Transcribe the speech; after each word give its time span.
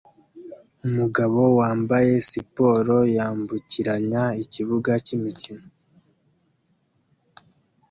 Umugabo 0.87 1.39
wambaye 1.59 2.13
siporo 2.29 2.97
yambukiranya 3.17 4.23
ikibuga 4.43 4.91
cyimikino 5.05 5.67